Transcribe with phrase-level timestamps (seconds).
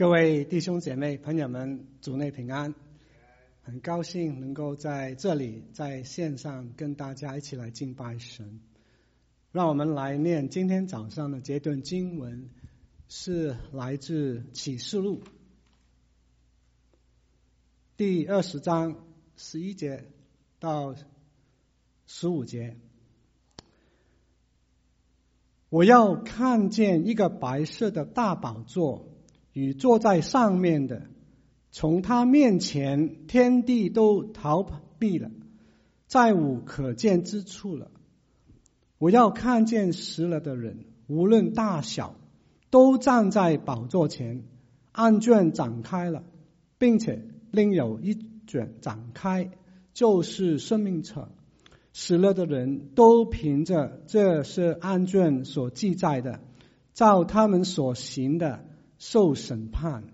[0.00, 2.74] 各位弟兄姐妹、朋友们，主内平安！
[3.60, 8.62] 很高兴能够在这里，在线上跟大家一起来敬拜神。
[9.52, 12.48] 让我们来念今天早上的这段经文，
[13.08, 15.20] 是来自启示录
[17.98, 19.04] 第二十章
[19.36, 20.06] 十一节
[20.60, 20.94] 到
[22.06, 22.78] 十五节。
[25.68, 29.09] 我要看见一个白色的大宝座。
[29.52, 31.02] 与坐在上面的，
[31.70, 34.64] 从他面前，天地都逃
[34.98, 35.30] 避了，
[36.06, 37.90] 再无可见之处了。
[38.98, 42.16] 我要看见死了的人，无论大小，
[42.70, 44.44] 都站在宝座前，
[44.92, 46.22] 案卷展开了，
[46.78, 49.50] 并且另有一卷展开，
[49.92, 51.28] 就是生命册。
[51.92, 56.40] 死了的人都凭着这是案卷所记载的，
[56.94, 58.64] 照他们所行的。
[59.00, 60.04] 受审判，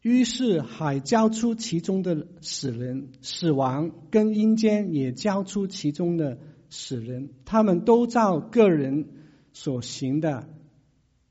[0.00, 6.38] 于是海交出其中的死人，死亡跟阴间也交出其中的
[6.70, 9.08] 死人，他们都照个人
[9.52, 10.48] 所行的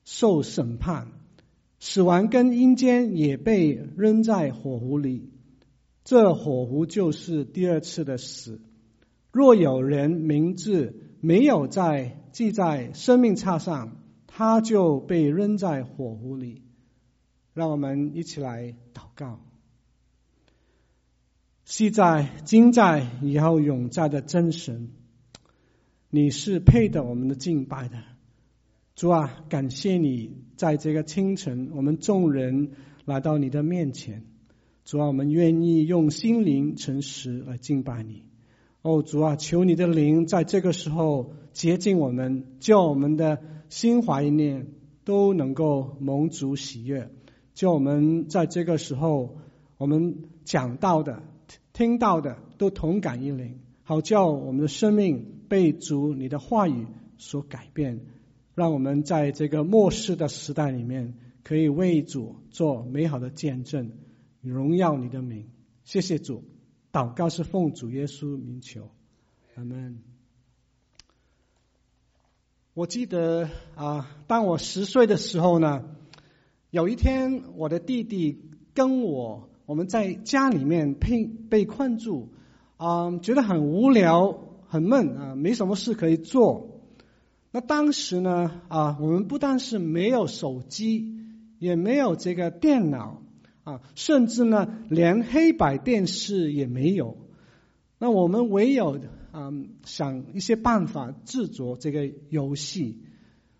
[0.03, 1.07] 受审判。
[1.79, 5.29] 死亡跟阴间也被扔在火湖里，
[6.03, 8.59] 这火湖就是第二次的死。
[9.37, 16.63] 若有人名字没有在记在生命册上，他就被扔在火湖里。
[17.53, 19.39] 让我们一起来祷告。
[21.65, 24.89] 昔在、今在、以后永在的真神，
[26.09, 28.03] 你是配得我们的敬拜的。
[28.95, 32.71] 主啊，感谢你在这个清晨，我们众人
[33.05, 34.25] 来到你的面前。
[34.83, 38.23] 主啊，我们愿意用心灵诚实来敬拜你。
[38.81, 44.67] 哦，主啊，求你的灵在这个时候洁净我们，叫我们的心怀意念
[45.03, 47.09] 都能够蒙主喜悦。
[47.53, 49.37] 叫我们在这个时候，
[49.77, 51.23] 我们讲到的、
[51.73, 56.85] 听到的都同感一灵，好叫我们的生命被主你的话语
[57.17, 58.05] 所改变，
[58.53, 63.91] 让我们在这个末世的时代里面，可以为主做美好的见证，
[64.41, 65.47] 荣耀你的名。
[65.83, 66.43] 谢谢主。
[66.97, 68.89] 祷告是奉主耶稣名求，
[69.53, 69.99] 阿门。
[72.73, 75.83] 我记得啊，当我十岁的时候呢，
[76.71, 82.29] 有一天我的弟弟跟我，我们在家里面被被困住，
[82.77, 84.35] 啊，觉得很无聊、
[84.67, 86.81] 很闷啊，没什么事可以做。
[87.51, 91.15] 那当时呢，啊，我们不但是没有手机，
[91.59, 93.21] 也没有这个电脑。
[93.67, 97.17] 啊，甚至呢，连黑白电视也没有。
[97.99, 98.97] 那我们唯有
[99.33, 99.51] 啊，
[99.83, 103.03] 想一些办法制作这个游戏。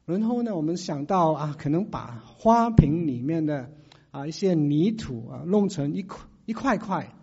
[0.06, 3.69] 然后呢，我们想到啊，可能把花瓶里面的
[4.12, 7.13] 啊一些泥土啊弄成一块一块块，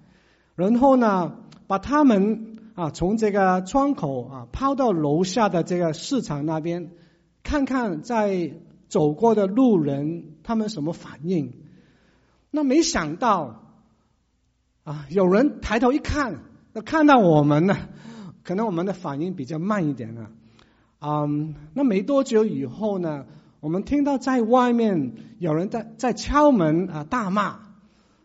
[0.54, 6.90] 然后呢，把它们啊从这个窗口啊抛到楼下的这个市场那边，
[7.42, 8.52] 看看在
[8.88, 11.63] 走过的路人他们什么反应。
[12.56, 13.64] 那没想到
[14.84, 16.38] 啊，有人抬头一看，
[16.72, 17.76] 那看到我们呢，
[18.44, 20.28] 可能我们的反应比较慢一点呢。
[21.00, 23.26] 嗯，那没多久以后呢，
[23.58, 27.58] 我们听到在外面有人在在敲门啊，大骂。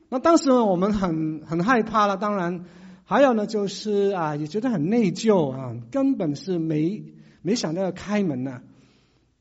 [0.10, 2.66] 那当时我们很很害怕了，当然
[3.06, 7.04] 还有呢，就是啊，也觉得很内疚啊，根本是没
[7.42, 8.62] 没想到要开门呢。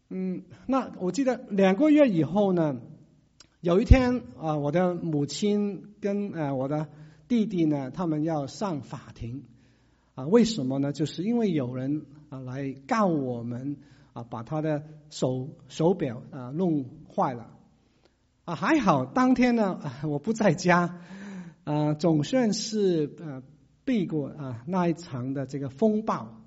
[0.09, 2.77] 嗯，那我记得两个月以后呢。
[3.61, 6.87] 有一天啊，我的母亲跟呃我的
[7.27, 9.43] 弟弟呢，他们要上法庭
[10.15, 10.29] 啊？
[10.29, 10.93] 为什么呢？
[10.93, 13.77] 就是因为有人啊来告我们
[14.13, 17.51] 啊，把他的手手表啊弄坏了
[18.45, 18.55] 啊。
[18.55, 21.01] 还好当天呢，我不在家
[21.65, 23.43] 啊，总算是呃
[23.85, 26.41] 避过啊那一场的这个风暴。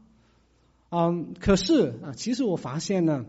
[0.87, 3.25] 嗯，可是啊，其实我发现呢。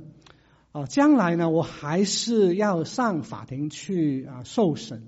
[0.72, 5.02] 啊，将来呢，我还是要上法庭去啊受审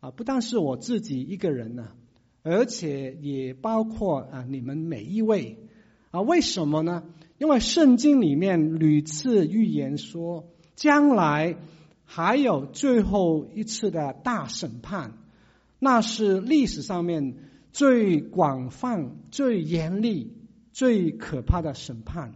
[0.00, 1.88] 啊，不但是我自己一个人呢，
[2.42, 5.56] 而且也包括啊你们每一位
[6.10, 6.20] 啊。
[6.20, 7.04] 为什么呢？
[7.38, 10.44] 因为圣经里面屡次预言说，
[10.76, 11.56] 将来
[12.04, 15.14] 还有最后一次的大审判，
[15.78, 17.36] 那是历史上面
[17.72, 20.36] 最广泛、最严厉、
[20.70, 22.34] 最可怕的审判。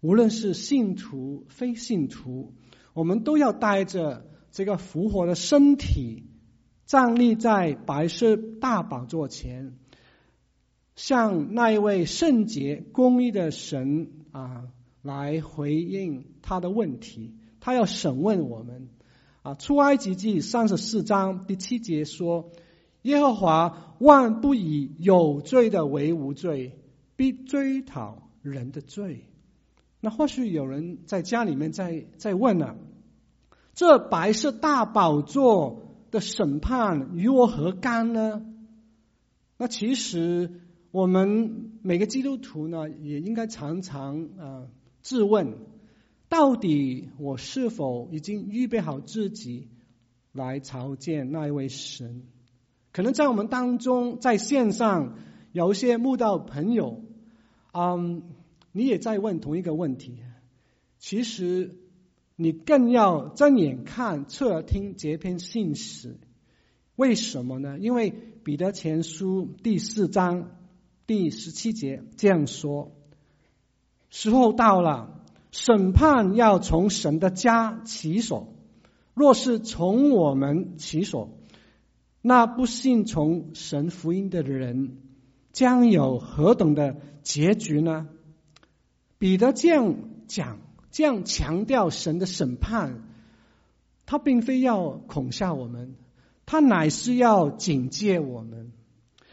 [0.00, 2.54] 无论是信徒、非信徒，
[2.94, 6.24] 我们都要带着这个复活的身体，
[6.86, 9.76] 站立在白色大宝座前，
[10.96, 14.68] 向那一位圣洁、公义的神啊
[15.02, 18.88] 来回应他的问题，他要审问我们。
[19.42, 22.50] 啊，出埃及记三十四章第七节说
[23.00, 26.78] ：“耶和华万不以有罪的为无罪，
[27.16, 29.24] 必追讨人的罪。”
[30.00, 32.76] 那或许有人在家里面在在问呢、啊
[33.74, 38.44] ：“这白色大宝座的审判与我何干呢？”
[39.58, 40.50] 那其实
[40.90, 44.66] 我们每个基督徒呢，也应该常常啊
[45.02, 45.58] 自问。
[46.30, 49.68] 到底我是否已经预备好自己
[50.32, 52.22] 来朝见那一位神？
[52.92, 55.16] 可能在我们当中，在线上
[55.52, 57.02] 有一些慕道朋友，
[57.72, 58.22] 嗯，
[58.72, 60.18] 你也在问同一个问题。
[60.98, 61.76] 其实
[62.36, 66.18] 你更要睁眼看、侧耳听这篇信息。
[66.96, 67.78] 为什么呢？
[67.78, 68.10] 因为
[68.44, 70.50] 彼得前书第四章
[71.06, 72.92] 第十七节这样说
[74.10, 75.16] ：“时候到了。”
[75.52, 78.54] 审判要从神的家起手，
[79.14, 81.36] 若是从我们起手，
[82.22, 84.98] 那不信从神福音的人
[85.52, 88.06] 将有何等的结局呢？
[89.20, 89.96] 彼得这样
[90.28, 90.58] 讲，
[90.90, 93.02] 这样强调神的审判，
[94.06, 95.94] 他并非要恐吓我们，
[96.46, 98.72] 他乃是要警戒我们。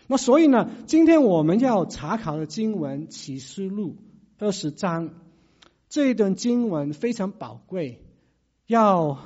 [0.05, 3.95] 那所以呢，今天我们要查考的经文启示录
[4.37, 5.11] 二十章。
[5.87, 8.01] 这一段经文非常宝贵，
[8.65, 9.19] 要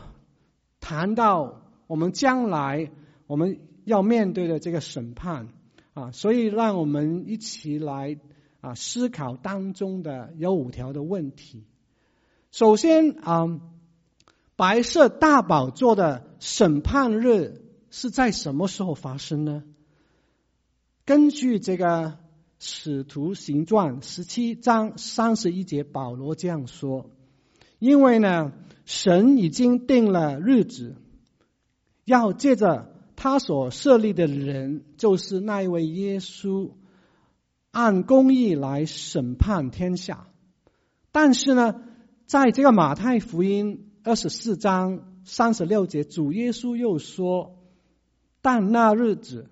[0.79, 2.91] 谈到我们将来
[3.25, 5.47] 我们要面对的这个审判
[5.95, 8.15] 啊，所以让我们一起来
[8.61, 11.65] 啊思考当中的有五条的问题。
[12.51, 13.59] 首先啊，
[14.55, 19.63] 白色大宝座的审判日是在什么时候发生呢？
[21.05, 22.17] 根据这个。
[22.63, 27.09] 使徒行传十七章三十一节，保罗这样说
[27.79, 28.53] ：“因为呢，
[28.85, 30.95] 神已经定了日子，
[32.05, 36.69] 要借着他所设立的人，就是那一位耶稣，
[37.71, 40.27] 按公义来审判天下。
[41.11, 41.81] 但是呢，
[42.25, 47.57] 在这个马太福音二十四章三十六节，主耶稣又说：
[48.41, 49.49] 但那日子，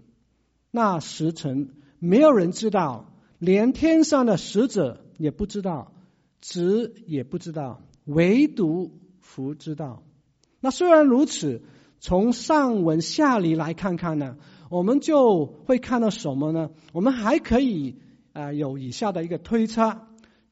[0.72, 5.92] 那时辰。”没有人知道，连天上的使者也不知道，
[6.40, 10.02] 子也不知道，唯独父知道。
[10.62, 11.62] 那虽然如此，
[12.00, 14.38] 从上文下理来看看呢，
[14.70, 16.70] 我们就会看到什么呢？
[16.94, 17.98] 我们还可以
[18.34, 20.02] 啊、有以下的一个推测。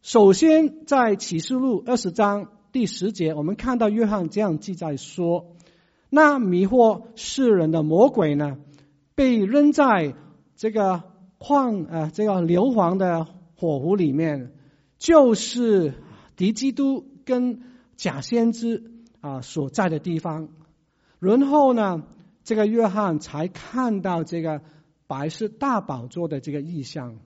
[0.01, 5.55] 首先，在启示录二十章第十节，我们看到约翰这样记载说
[6.09, 8.57] ：“那迷惑世人的魔鬼呢，
[9.15, 10.15] 被扔在
[10.55, 11.03] 这个。”
[11.39, 14.53] 矿啊，这个硫磺的火湖里面，
[14.97, 15.93] 就是
[16.35, 17.61] 敌基督跟
[17.95, 18.91] 假先知
[19.21, 20.49] 啊所在的地方。
[21.19, 22.01] 然后呢，
[22.43, 24.61] 这个约翰才看到这个
[25.05, 27.19] 白色大宝座的这个意象。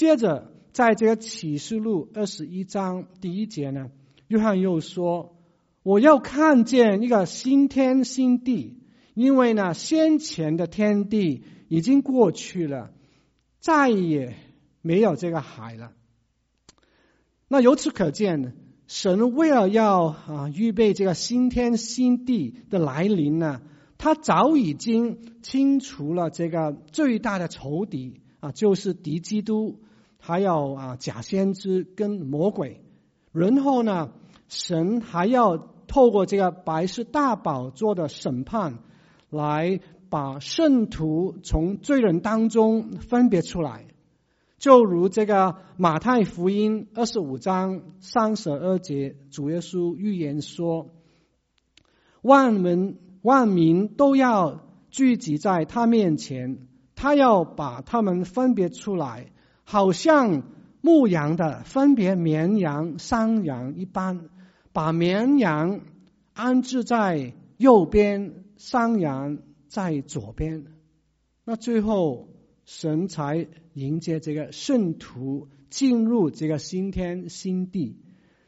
[0.00, 3.90] 接着，在这个启示录二十一章第一节呢，
[4.28, 5.36] 约翰又说
[5.84, 8.78] ：“我要看见一个新天新地，
[9.12, 12.92] 因为呢，先前的天地已经过去了。”
[13.60, 14.36] 再也
[14.80, 15.92] 没有这个海了。
[17.46, 18.54] 那由此可见，
[18.86, 23.60] 神为了要啊预备这个新天新地的来临呢，
[23.98, 29.82] 他早已经清除了这个最大的仇敌啊，就是敌基督，
[30.20, 32.84] 还有啊假先知跟魔鬼。
[33.32, 34.12] 然后呢，
[34.48, 38.78] 神还要透过这个白色大宝座的审判
[39.28, 39.80] 来。
[40.10, 43.86] 把圣徒从罪人当中分别出来，
[44.58, 50.88] 就如这个马太福音二十五章三十二节，主耶稣预言说
[52.22, 59.30] ：“万民万民都要聚集在他面前，他要把他们分别出来，
[59.70, 60.42] 好像
[60.80, 64.28] 牧羊的分别绵羊山羊一般，
[64.72, 65.80] 把绵羊
[66.32, 69.38] 安置在右边，山羊。”
[69.70, 70.64] 在左边，
[71.44, 72.28] 那最后
[72.64, 77.96] 神才迎接这个圣徒进入这个新天新地。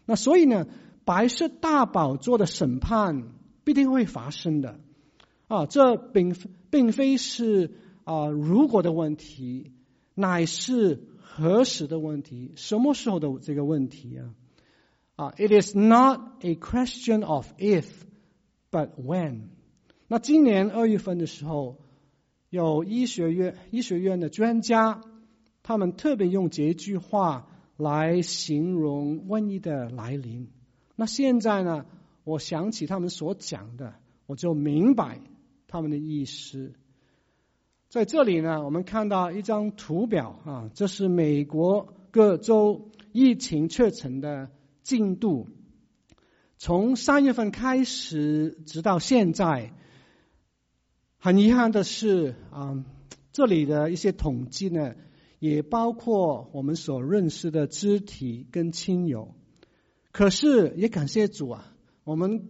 [0.04, 0.66] 那所以呢，
[1.04, 3.28] 白色大宝座的审判
[3.62, 4.80] 必定会发生的
[5.46, 5.66] 啊！
[5.66, 6.34] 这并
[6.70, 7.70] 并非是
[8.02, 9.70] 啊如果的问题，
[10.16, 14.34] 乃是何时的问题，什么时候的这个问题啊？
[15.16, 17.86] 啊，It is not a question of if,
[18.70, 19.44] but when.
[20.08, 21.78] 那今年二月份的时候，
[22.50, 25.00] 有医学院医学院的专家，
[25.62, 27.48] 他们特别用这句话
[27.78, 30.50] 来形容瘟疫的来临。
[30.96, 31.86] 那现在呢，
[32.24, 33.94] 我想起他们所讲的，
[34.26, 35.20] 我就明白
[35.66, 36.74] 他们的意思。
[37.92, 44.50] 在这里呢，我们看到一张图表啊，这是美国各州疫情确诊的
[44.82, 45.50] 进度。
[46.56, 49.74] 从三月份开始，直到现在，
[51.18, 52.82] 很遗憾的是啊，
[53.30, 54.94] 这里的一些统计呢，
[55.38, 59.34] 也包括我们所认识的肢体跟亲友。
[60.12, 62.48] 可是也感谢主啊，我们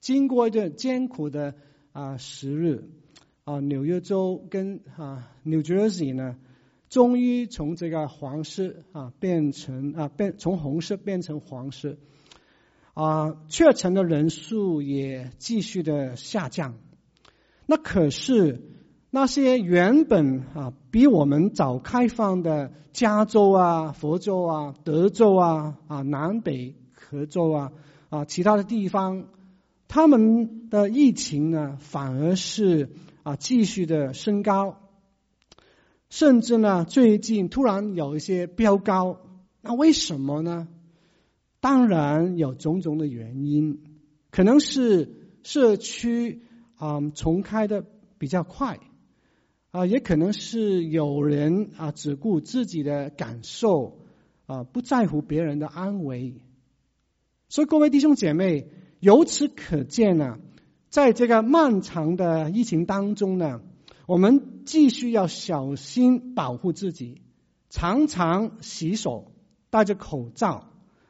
[0.00, 1.54] 经过一段艰苦的
[1.92, 2.90] 啊时日
[3.48, 6.36] 啊，纽约州跟啊 New Jersey 呢，
[6.90, 11.96] 终于从这个黄色啊变成啊变从红色变成黄色。
[12.92, 16.74] 啊，确诊的人数也继续的下降。
[17.64, 18.60] 那可是
[19.08, 27.72] 那些原本啊比我们早开放的加州啊、佛州啊、德州啊、啊南北合州啊、
[28.10, 29.24] 啊其他的地方，
[29.88, 32.90] 他们的疫情呢反而是
[33.22, 34.78] 啊继续的升高，
[36.10, 39.20] 甚至呢最近突然有一些飙高。
[39.60, 40.68] 那为什么呢？
[41.60, 43.82] 当然有种种的原因，
[44.30, 45.10] 可能是
[45.42, 46.42] 社区
[46.76, 47.84] 啊重开的
[48.18, 48.78] 比较快
[49.72, 53.98] 啊，也可能是有人啊只顾自己的感受
[54.46, 56.40] 啊，不在乎别人的安危。
[57.48, 58.68] 所以各位弟兄姐妹，
[59.00, 60.38] 由此可见呢，
[60.88, 63.60] 在这个漫长的疫情当中呢，
[64.06, 67.22] 我们继续要小心保护自己，
[67.70, 69.32] 常常洗手，
[69.70, 70.64] 戴着口罩。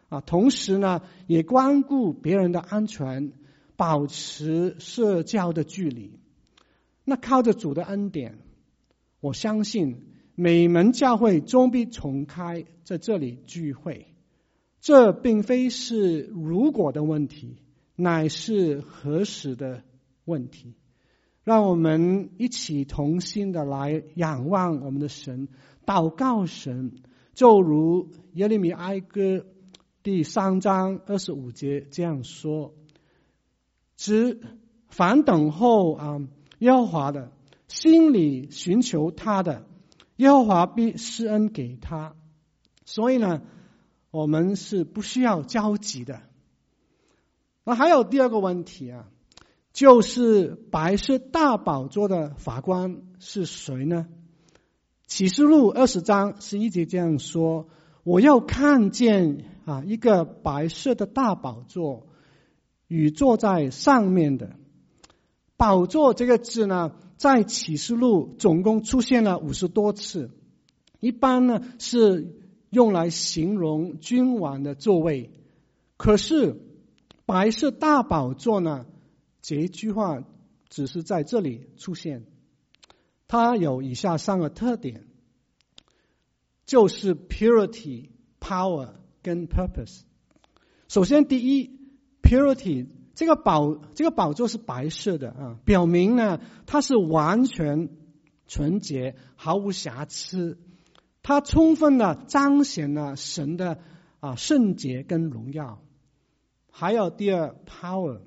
[0.09, 3.33] 啊，同时呢，也关顾别人的安全，
[3.77, 6.19] 保持社交的距离。
[7.05, 8.39] 那靠着主的恩典，
[9.21, 14.15] 我相信每门教会终必重开在这里聚会。
[14.81, 17.59] 这并非是如果的问题，
[18.01, 19.83] 乃是何时的
[20.25, 20.77] 问题。
[21.43, 25.49] 让我们一起同心的来仰望我们的神，
[25.85, 26.93] 祷告神，
[27.35, 29.45] 就如耶利米哀歌。
[30.05, 32.75] 第三章二十五节这样说
[33.97, 34.41] ：“只
[34.87, 36.21] 凡等候啊
[36.61, 37.33] 耶和华的，
[37.67, 39.67] 心里寻求他的，
[40.17, 42.15] 耶和华必施恩给他。”
[42.87, 43.43] 所以呢，
[44.11, 46.28] 我们是不需要焦急的。
[47.69, 49.11] 那还有第二个问题啊，
[49.75, 54.07] 就是白色大宝座的法官是谁呢？
[55.07, 57.69] 启示录二十章十一节这样说。
[58.05, 62.07] 我要看见啊，一个白色的大宝座，
[62.87, 64.57] 与坐在上面的
[65.59, 70.31] 宝座这个字呢，在启示录总共出现了五十多次。
[71.01, 72.35] 一般呢是
[72.71, 75.31] 用来形容君王的座位，
[75.99, 76.63] 可是
[77.29, 78.87] 白色大宝座呢，
[79.43, 80.25] 这一句话
[80.71, 82.25] 只是在这里出现。
[83.27, 85.05] 它有以下三个特点。
[86.65, 88.09] 就是 purity、
[88.41, 90.05] power 跟 purpose。
[90.89, 91.79] 首先，第一
[92.23, 97.91] ，purity 这个宝这个宝座是白色的啊，表明呢它是完全
[98.47, 100.59] 纯洁、毫无瑕疵。
[101.23, 103.81] 它充分的彰显了神的
[104.21, 105.83] 啊圣洁跟荣耀。
[106.79, 108.21] 还有第二，power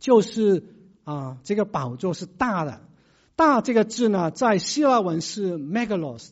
[0.00, 0.64] 就是
[1.04, 2.80] 啊这个宝座是大的，
[3.36, 6.28] 大这个字呢在希腊文是 megalos。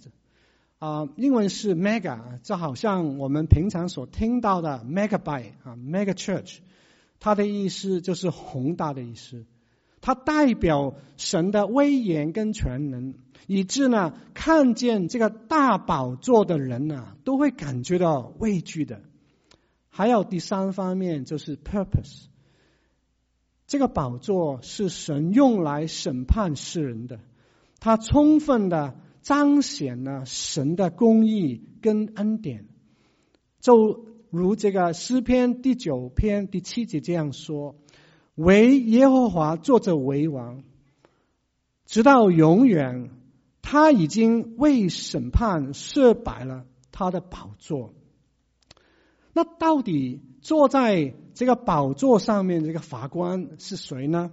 [0.81, 6.57] 啊，英文是 mega，就好像我们平常所听到的 megabyte 啊，mega church，
[7.21, 9.45] 它的意思就是宏大的意思。
[10.01, 13.15] 它代表神的威严跟全能，
[13.47, 19.03] 以致呢，看见这个大宝座的人呢，都会感觉到畏惧的。
[19.91, 22.25] 还有第三方面就是 purpose，
[23.67, 27.21] 这个宝座是神用来审判世人的，
[27.79, 28.97] 它充分的。
[29.23, 32.65] 彰显了神的公义跟恩典，
[33.61, 37.77] 就如这个诗篇第九篇第七节这样说
[38.35, 40.65] ：“惟耶和华坐着为王，
[41.85, 43.11] 直到永远。
[43.61, 47.93] 他已经为审判设摆了他的宝座。”
[49.33, 54.31] 那到底坐在这个宝座上面这个法官是谁呢？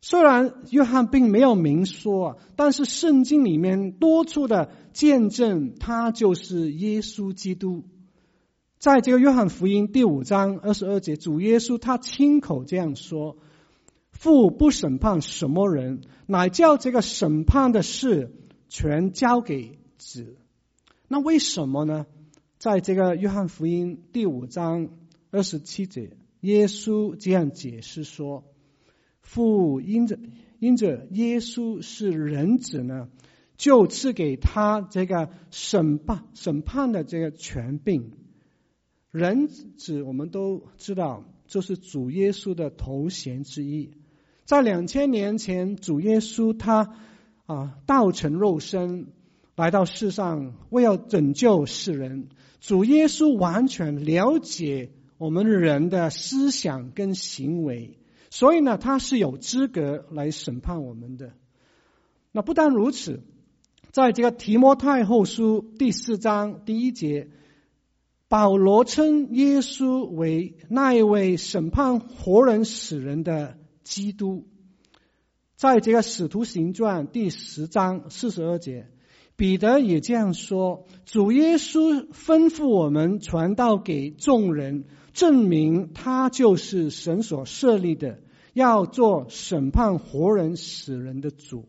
[0.00, 7.84] 虽然约翰并没有明说，但是圣经里面多处的见证，他就是耶稣基督。
[8.78, 13.36] 在这个约翰福音第五章二十二节，主耶稣他亲口这样说
[14.10, 18.34] ：“父不审判什么人，乃叫这个审判的事
[18.68, 20.36] 全交给子。”
[21.06, 22.06] 那为什么呢？
[22.62, 24.90] 在这个约翰福音第五章
[25.32, 28.44] 二十七节，耶稣这样解释说
[29.20, 30.16] ：“父因着
[30.60, 33.08] 因着耶稣是人子呢，
[33.56, 38.12] 就赐给他这个审判审判的这个权柄。
[39.10, 43.90] 人子我们都知道，就是主耶稣的头衔之一。
[44.44, 46.94] 在两千年前，主耶稣他
[47.46, 49.08] 啊道成肉身
[49.56, 52.28] 来到世上，为要拯救世人。”
[52.60, 57.98] 主耶稣完全了解我们人的思想跟行为，
[58.30, 61.32] 所以呢，他是有资格来审判我们的。
[62.30, 63.24] 那不但如此，
[63.90, 67.30] 在这个提摩太后书第四章第一节，
[68.28, 74.46] 保罗称耶稣为那一位审判活人死人的基督。
[75.56, 78.86] 在这个使徒行传第十章四十二节。
[79.42, 84.84] 彼得也这样说：“主耶稣吩咐我们传道给众人，
[85.14, 88.20] 证明他就是神所设立的，
[88.52, 91.66] 要做审判活人死人的主。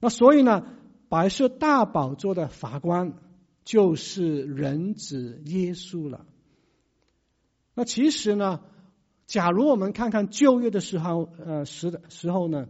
[0.00, 0.64] 那所以呢，
[1.08, 3.12] 白色大宝座的法官
[3.64, 6.26] 就是人子耶稣了。
[7.74, 8.58] 那其实呢，
[9.28, 12.66] 假如我们看看旧约的时候，呃，时的时候呢，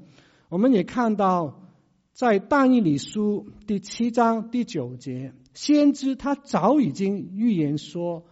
[0.50, 1.62] 我们也看到。”
[2.18, 8.24] 在但以理书第七章第九节，先知他早已经预言说：“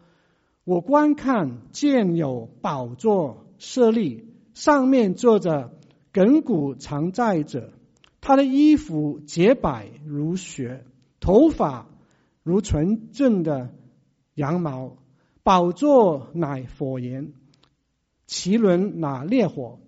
[0.67, 4.25] 我观看见有宝座设立，
[4.55, 5.71] 上面坐着
[6.13, 7.75] 亘古常在者，
[8.21, 10.85] 他的衣服洁白如雪，
[11.21, 11.87] 头发
[12.43, 13.73] 如纯正的
[14.35, 14.97] 羊毛，
[15.45, 17.35] 宝座乃火焰，
[18.27, 19.79] 其轮乃烈火。”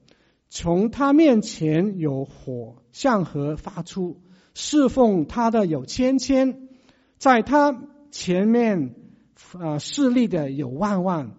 [0.51, 4.23] 从他面前有火向河发出，
[4.55, 6.69] 侍奉他的有千千，
[7.19, 8.95] 在他前面
[9.53, 11.37] 啊势力的有万万。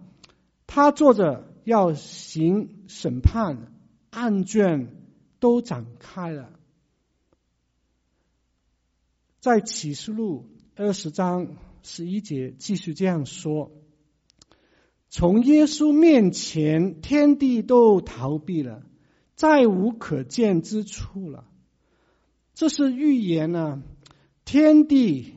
[0.66, 3.72] 他坐着要行审判，
[4.10, 4.94] 案卷
[5.40, 6.50] 都展开了。
[9.40, 13.72] 在启示录二十章十一节继续这样说：
[15.08, 18.84] 从耶稣面前，天地都逃避了。
[19.40, 21.46] 再无可见之处了。
[22.52, 23.82] 这是预言呢，
[24.44, 25.32] 天地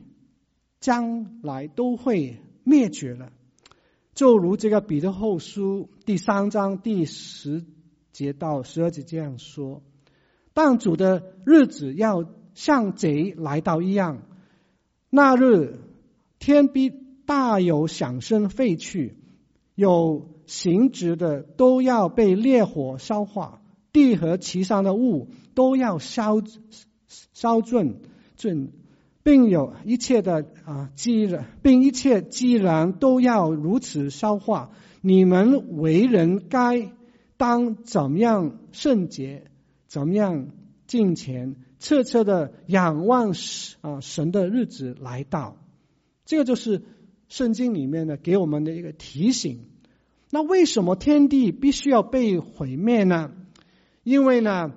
[0.81, 3.31] 将来都会灭绝了。
[4.13, 7.63] 就如这个彼得后书第三章第十
[8.11, 9.81] 节到十二节这样说：
[10.53, 14.23] 当主的日子要像贼来到一样，
[15.09, 15.79] 那日
[16.39, 16.91] 天必
[17.25, 19.15] 大有响声废去，
[19.75, 23.61] 有形质的都要被烈火烧化。
[23.93, 26.41] 地和其上的物都要烧
[27.33, 28.01] 烧尽
[28.35, 28.71] 尽，
[29.21, 36.91] 并有一切的啊既然，并一切既然都要如此消化，你们为人该
[37.37, 39.43] 当怎么样圣洁，
[39.87, 40.47] 怎么样
[40.87, 43.33] 敬虔，彻彻的仰望
[43.81, 45.57] 啊神的日子来到。
[46.25, 46.81] 这个就是
[47.27, 49.65] 圣经里面的给我们的一个提醒。
[50.31, 53.31] 那为什么天地必须要被毁灭呢？
[54.03, 54.73] 因为呢，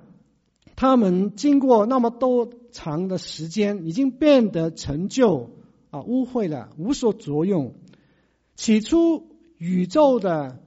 [0.75, 5.51] 他们经过那么多长的时间，已经变得陈旧
[5.89, 7.75] 啊，污秽了，无所作用。
[8.55, 10.63] 起初宇宙的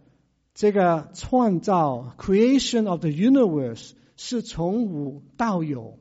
[0.55, 5.99] 这个创造 （creation of the universe） 是从无到有。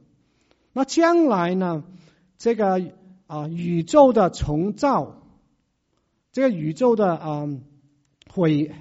[0.74, 1.84] 那将来呢，
[2.38, 2.91] 这个
[3.28, 5.24] 啊宇宙的重造，
[6.32, 7.48] 这个宇宙的啊
[8.30, 8.72] 毁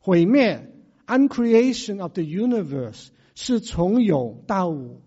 [0.00, 0.72] 毁灭
[1.06, 3.08] （uncreation of the universe）。
[3.34, 5.00] 是从有到无，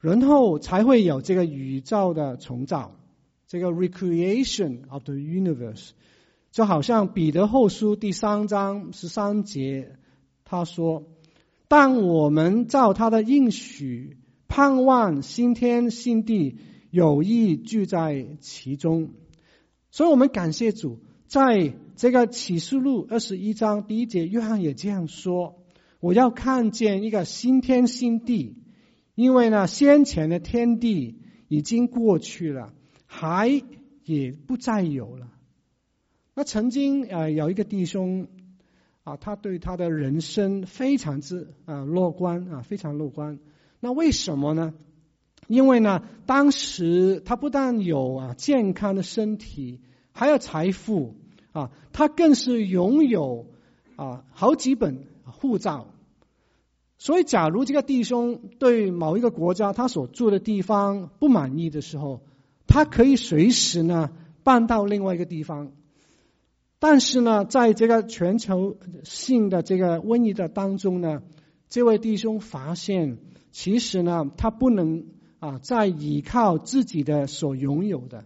[0.00, 2.92] 然后才会有这个宇宙的重造，
[3.46, 5.90] 这个 recreation of the universe，
[6.52, 9.96] 就好像彼得后书第三章十三节
[10.44, 11.04] 他说
[11.68, 16.58] ：“当我们照他的应许，盼望新天新地，
[16.90, 19.10] 有意聚在其中。”
[19.90, 25.65] 所以，我们感谢主，在这个启示录二十一章第一节，约翰也这样说。
[26.06, 28.62] 我要看见一个新天新地，
[29.16, 32.72] 因为呢，先前的天地已经过去了，
[33.06, 33.50] 海
[34.04, 35.26] 也不再有了。
[36.32, 38.28] 那曾经呃有一个弟兄
[39.02, 43.40] 啊，他对他的人生非常之啊乐观啊，非常乐观。
[43.80, 44.74] 那为什么呢？
[45.48, 49.80] 因为呢，当时他不但有啊健康的身体，
[50.12, 51.16] 还有财富
[51.50, 53.46] 啊，他更是拥有
[53.96, 55.88] 啊好几本护照。
[56.98, 62.22] 所以，假如这个弟兄对某一个国家他所住的地方不满意的时候，
[62.66, 64.10] 他可以随时呢
[64.42, 65.72] 搬到另外一个地方。
[66.78, 71.22] 但是呢，在这个全球性的这个瘟疫的当中呢，
[71.68, 73.18] 这位弟兄发现，
[73.50, 75.06] 其实呢，他不能
[75.38, 78.24] 啊再依靠自己的所拥有的，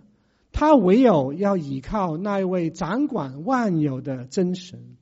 [0.53, 4.97] 他唯有要依靠那一位掌管万有的真神。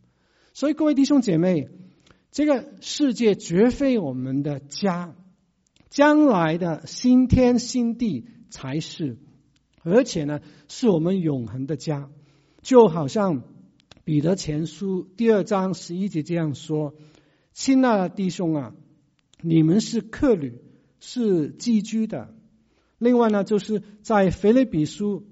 [0.52, 1.68] 所以各位弟兄姐妹，
[2.30, 5.14] 这个世界绝非我们的家，
[5.88, 9.18] 将来的新天新地才是，
[9.82, 12.10] 而且呢，是我们永恒的家。
[12.60, 13.44] 就好像
[14.04, 16.94] 彼得前书第二章十一节这样说
[17.54, 18.74] ：“亲爱的弟兄啊，
[19.40, 20.60] 你们是客旅，
[21.00, 22.34] 是寄居的。”
[22.98, 25.26] 另外呢，就是在腓立比书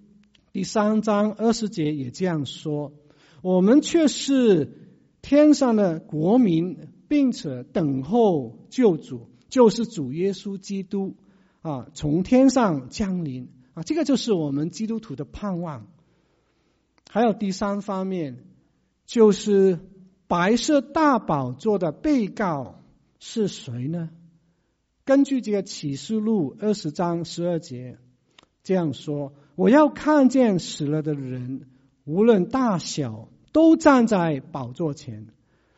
[0.53, 2.95] 第三章二十节也这样说
[3.43, 4.86] ：“我们却是
[5.29, 11.17] 天上的国民，并且等候救主，就是主耶稣基督
[11.62, 15.89] 啊，从天上降临啊。”这个就是我们基督徒的盼望。
[17.11, 18.45] 还有第三方面，
[19.05, 19.81] 就是
[20.29, 22.85] 白色大宝座的被告
[23.19, 24.11] 是谁呢？
[25.05, 27.99] 根据这个启示录二十章十二节
[28.62, 31.67] 这样说：“我要看见死了的人，
[32.05, 35.29] 无论大小，都站在宝座前。”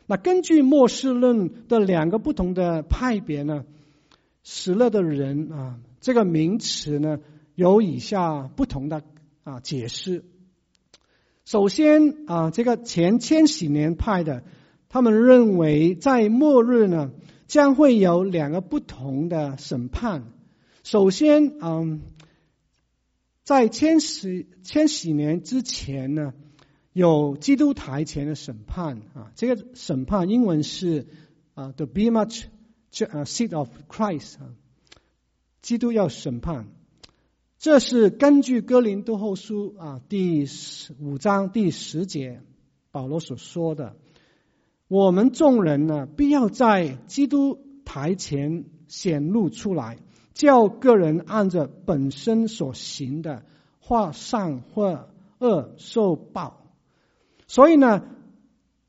[0.05, 3.63] 那根据末世论的两个不同的派别呢，
[4.43, 7.19] 死了的人啊，这个名词呢，
[7.55, 9.03] 有以下不同的
[9.43, 10.25] 啊解释。
[11.45, 14.43] 首先啊，这个前千禧年派的，
[14.89, 17.11] 他们认为在末日呢，
[17.47, 20.33] 将会有两个不同的审判。
[20.83, 22.01] 首先，嗯，
[23.43, 26.33] 在千禧千禧年之前呢，
[26.93, 31.07] 有基督台前的审判啊，这个审判英文是
[31.53, 32.45] 啊，the be much
[32.91, 34.49] seat of Christ 啊，
[35.61, 36.67] 基督要审判。
[37.59, 40.47] 这是根据哥林多后书啊第
[40.99, 42.41] 五章第十节
[42.91, 43.95] 保罗所说的。
[44.87, 49.99] 我们众人呢，必要在基督台前显露出来，
[50.33, 53.43] 叫各人按着本身所行的，
[53.79, 56.65] 或善或恶受报。
[57.49, 58.05] 所以呢，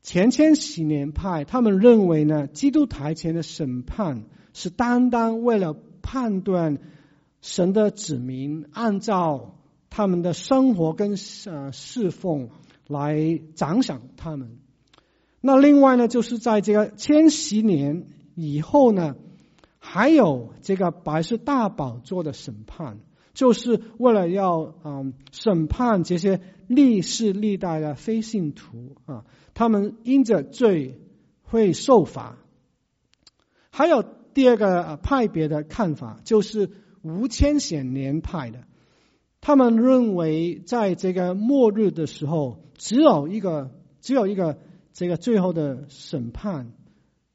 [0.01, 6.77] 前千禧年派他们认为呢，基督台前的审判是单单为了判断。
[7.43, 9.55] 神的子民按照
[9.89, 11.15] 他们的生活跟
[11.47, 12.49] 呃侍奉
[12.87, 14.59] 来奖赏他们。
[15.41, 19.15] 那另外呢，就是在这个千禧年以后呢，
[19.79, 22.99] 还有这个白色大宝座的审判，
[23.33, 26.41] 就是为了要嗯审判这些
[26.75, 30.99] 历世历代的非信徒啊，他们因着罪
[31.43, 32.37] 会受罚。
[33.69, 34.03] 还有
[34.33, 36.69] 第二个派别的看法就是。
[37.03, 38.59] 无千显年派的，
[39.39, 44.59] 他们认为，在这个末日的时候，只有一个，只有一个
[44.93, 46.73] 这个最后的审判。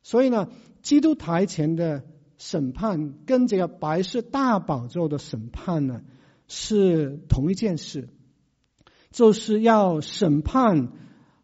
[0.05, 0.51] 所以呢，
[0.83, 2.05] 基督台前的
[2.38, 6.03] 审判跟这个白色大宝座的审判呢，
[6.46, 8.09] 是同一件事，
[9.17, 10.93] 就是要审判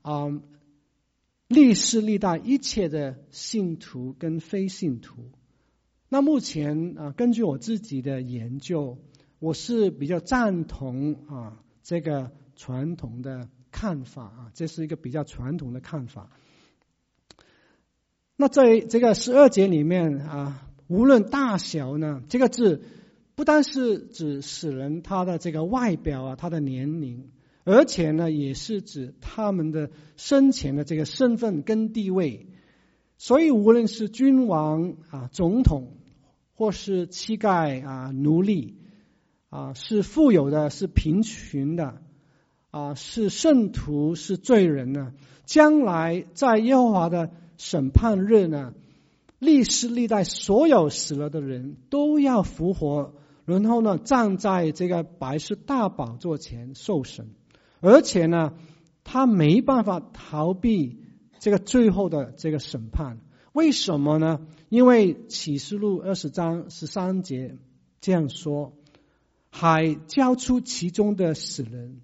[0.02, 0.26] 啊
[1.48, 5.30] 历世历代一切的信徒跟非信徒。
[6.10, 8.98] 那目前啊，根据我自己的研究，
[9.38, 16.28] 我是比较赞同啊这个传统的看法啊，这是一个比较传统的看法。
[18.36, 22.82] 那在这个十二节里面啊，无论大小呢，这个字
[23.34, 27.30] 不单是指死人他的这个外表啊，他的年龄，
[27.64, 32.46] 而且呢，也是指他们的生前的这个身份跟地位。
[33.18, 35.96] 所以无论是君王啊，总统。
[36.54, 38.76] 或是乞丐啊，奴隶
[39.48, 42.02] 啊，是富有的，是贫穷的
[42.70, 45.12] 啊，是圣徒，是罪人呢？
[45.44, 48.74] 将来在耶和华的审判日呢，
[49.40, 57.30] 历世历代所有死了的人都要复活，然后呢，站在这个白色大宝座前受审，
[57.82, 58.54] 而且呢，
[59.02, 61.00] 他没办法逃避
[61.40, 63.18] 这个最后的这个审判。
[63.52, 64.40] 为什么呢？
[64.70, 67.58] 因为启示录二十章十三节
[68.00, 68.72] 这样说
[69.50, 72.00] ：“海交出其中的死人，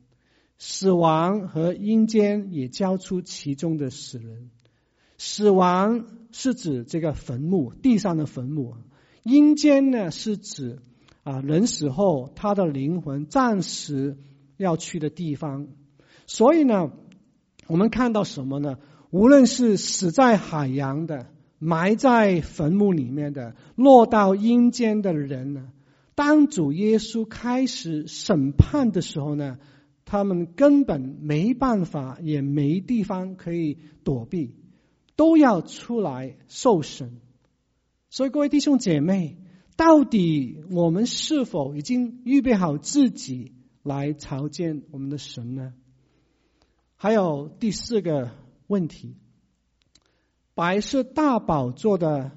[0.59, 4.51] 死亡和阴间也交出其中的死人。
[5.17, 8.75] 死亡是指这个坟墓，地上的坟墓；
[9.23, 10.81] 阴间呢，是指
[11.23, 14.19] 啊人死后他的灵魂暂时
[14.59, 15.69] 要去的地方。
[16.27, 16.93] 所以呢，
[17.67, 18.77] 我们看到什么呢？
[19.11, 21.29] 无论是死在海洋的。”
[21.61, 25.73] 埋在坟墓里面的、落到阴间的人呢？
[26.15, 29.59] 当主耶稣开始审判的时候呢，
[30.05, 34.55] 他们根本没办法，也没地方可以躲避，
[35.17, 37.19] 都要出来受审。
[38.09, 39.37] 所以，各位弟兄姐妹，
[39.77, 43.51] 到底我们是否已经预备好自己
[43.89, 45.73] 来朝见我们的神呢？
[46.95, 48.31] 还有第四个
[48.67, 49.17] 问题：
[50.55, 52.33] 白色大宝座的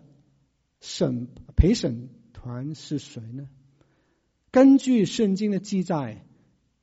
[0.80, 3.50] 审陪审团是谁呢？
[4.50, 6.26] 根据圣经的记载，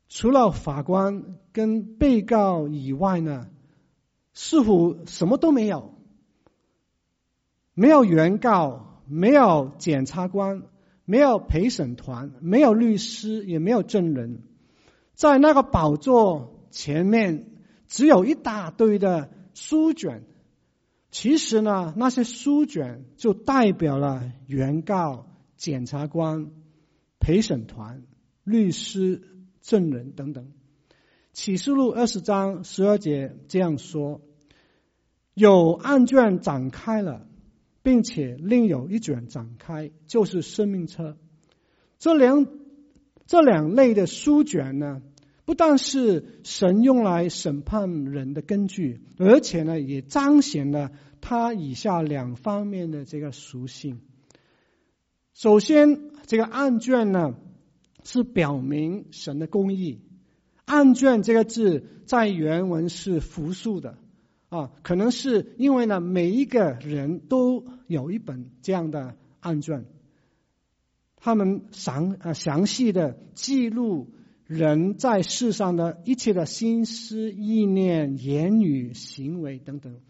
[0.09, 3.49] 除了法官跟被告以外呢，
[4.35, 5.95] 似乎什么都没有。
[7.73, 10.63] 没有原告，没有检察官，
[11.05, 14.43] 没有陪审团，没有律师，也没有证人，
[15.19, 17.51] 在那个宝座前面，
[17.89, 20.23] 只有一大堆的书卷。
[21.11, 25.27] 其实呢，那些书卷就代表了原告、
[25.57, 26.53] 检察官、
[27.19, 28.05] 陪审团、
[28.45, 29.21] 律师、
[29.61, 30.53] 证人等等。
[31.33, 34.21] 启示录二十章十二节这样说：
[35.35, 37.27] 有案卷展开了。
[37.81, 41.17] 并且另有一卷展开，就是生命册。
[41.99, 42.47] 这两
[43.27, 45.01] 这两类的书卷呢，
[45.49, 54.03] 不但是神用来审判人的根据，而且呢，也彰显了他以下两方面的这个属性。
[55.33, 57.35] 首先，这个案卷呢，
[58.05, 60.03] 是表明神的公义。
[60.67, 63.97] 案卷这个字在原文是复数的。
[64.51, 69.87] 啊，可能是因为呢，每一个人都有一本这样的案卷，
[71.17, 74.11] 他们详啊详细的记录
[74.49, 80.01] 人在世上的一切的心思意念、言语行为等等，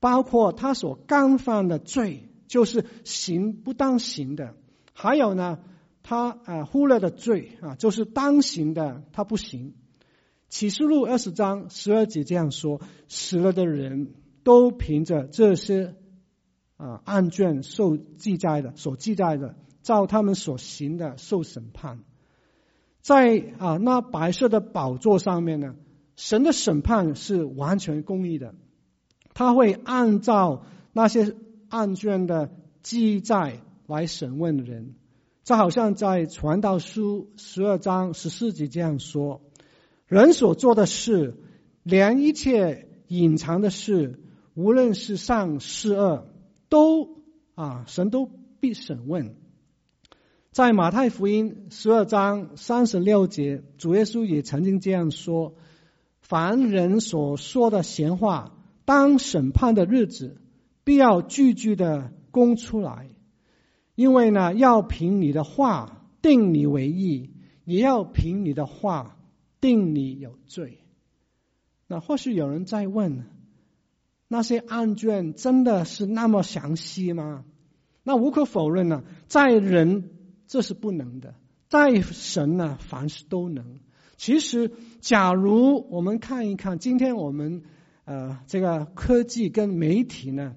[0.00, 4.54] 包括他所干犯的罪，就是行不当行的；
[4.94, 5.58] 还有呢，
[6.02, 9.74] 他啊忽略的罪啊，就是当行的他不行。
[10.48, 15.94] 启示录二十章十二节这样说：死了的人都凭着这些
[16.78, 21.98] 啊案卷受记载的，所记载的，照他们所行的受审判。
[23.08, 25.76] 在啊那白色的宝座上面呢，
[26.14, 28.54] 神的审判是完全公义的，
[29.32, 31.34] 他会按照那些
[31.70, 32.50] 案卷的
[32.82, 34.94] 记载来审问人。
[35.42, 39.40] 这好像在传道书十二章十四节这样说。
[40.06, 41.34] 人所做的事，
[41.84, 44.20] 连一切隐藏的事，
[44.52, 46.26] 无论是善是恶，
[46.68, 47.22] 都
[47.54, 48.28] 啊，神都
[48.60, 49.34] 必审问。
[50.58, 55.54] 在马太福音十二章三十六节，主耶稣也曾经这样说：
[56.20, 60.40] 凡人所说的闲话，当审判的日子，
[60.82, 63.06] 必要句句的供出来，
[63.94, 67.30] 因为呢，要凭你的话定你为义，
[67.64, 69.16] 也要凭你的话。
[69.60, 70.80] 定你有罪。
[71.86, 73.26] 那或许有人在问：
[74.26, 77.44] 那些案卷真的是那么详细吗？
[78.02, 80.17] 那无可否认呢，在人
[80.48, 81.36] 这是不能的，
[81.68, 83.78] 在神呢，凡事都能。
[84.16, 87.62] 其实，假如我们看一看，今天我们
[88.04, 90.56] 呃这个科技跟媒体呢，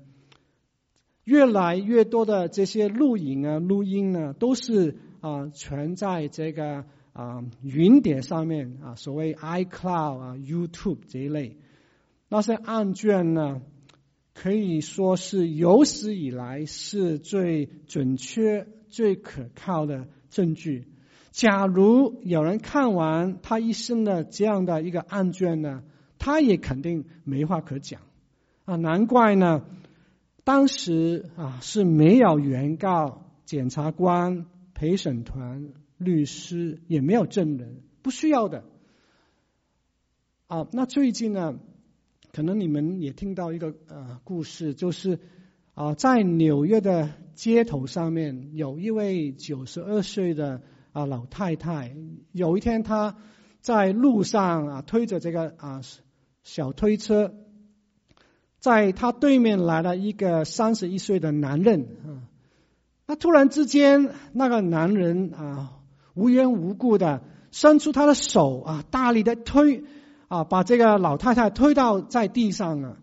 [1.23, 6.85] 越来越多的这些录影啊、录音呢，都是啊存在这个。
[7.13, 11.57] 啊，云碟上面啊，所谓 iCloud 啊、YouTube 这一类，
[12.29, 13.61] 那些案卷呢，
[14.33, 20.85] 可以说是有史以来是最准确、最可靠的证据。
[21.31, 25.81] 假如有人看完他一生的这样的一个案卷呢，
[26.19, 28.01] 他也肯定没话可讲
[28.65, 28.75] 啊。
[28.75, 29.65] 难怪呢，
[30.43, 35.69] 当时啊是没有原告、检察官、陪审团。
[36.03, 38.63] 律师也没有证人，不需要的。
[40.47, 41.59] 啊，那最近呢，
[42.33, 45.19] 可能你们也听到一个呃故事，就是
[45.75, 51.95] 啊，在纽约的街头上面，有一位九十二岁的啊老太太，
[52.31, 53.15] 有一天她
[53.61, 55.81] 在路上啊推着这个啊
[56.43, 57.33] 小推车，
[58.59, 62.27] 在她对面来了一个三十一岁的男人啊，
[63.07, 65.77] 那突然之间那个男人啊。
[66.13, 69.85] 无缘无故的伸出他的手啊，大力的推
[70.27, 72.97] 啊，把这个老太太推到在地上了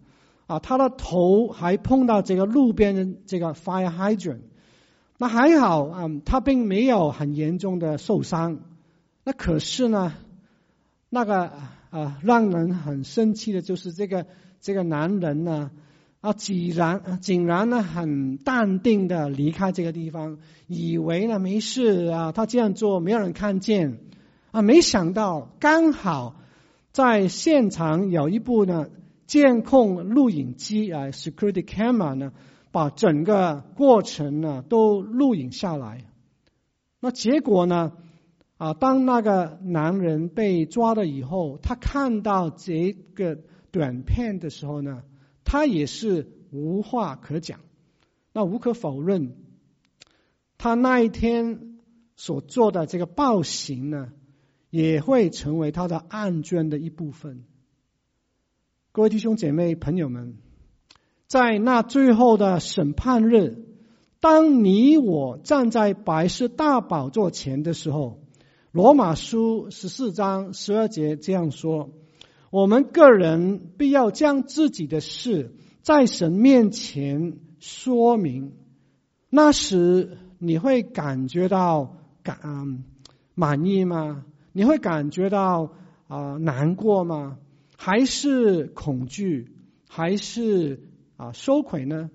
[0.48, 4.40] 啊，他的头还碰到这个路边的这个 fire hydrant，
[5.16, 8.58] 那还好啊，他并没有很严重的受伤。
[9.22, 10.14] 那可是呢，
[11.08, 11.52] 那个
[11.90, 14.26] 啊让人很生气的就是这个
[14.61, 15.70] 这个男人呢。
[16.20, 24.00] 啊，竟然竟然呢，很淡定的离开这个地方，以为呢没事啊，他这样做没有人看见
[24.50, 26.34] 啊，没想到刚好
[26.90, 28.88] 在现场有一部呢
[29.28, 32.32] 监控录影机啊，security camera 呢，
[32.72, 36.04] 把整个过程呢都录影下来。
[36.98, 37.92] 那结果呢？
[38.56, 43.38] 啊，当那个男人被抓了以后，他看到这个
[43.70, 45.04] 短片的时候呢，
[45.44, 47.60] 他也是无话可讲。
[48.32, 49.36] 那无可否认，
[50.56, 51.78] 他那一天
[52.16, 54.10] 所做的这个暴行呢，
[54.70, 57.44] 也会成为他的案卷的一部分。
[58.98, 60.38] 各位弟兄姐妹朋友们，
[61.28, 63.64] 在那最后的审判日，
[64.18, 68.18] 当你我站在白色大宝座前的时候。
[68.72, 71.90] 罗马书十四章十二节这样说
[72.50, 78.54] ：“我们个人必要将自己的事在神面前说明，
[79.30, 82.82] 那时你会感觉到感、
[83.37, 84.24] 满意吗？
[84.50, 85.70] 你会感觉到
[86.08, 87.38] 啊、难过吗？
[87.80, 89.54] 还是恐惧？
[89.88, 92.10] 还是啊羞愧呢？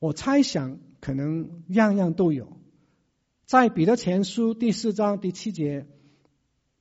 [0.00, 2.56] 我猜想，可能样样都有。”
[3.46, 5.86] 在彼得前书第四章第七节，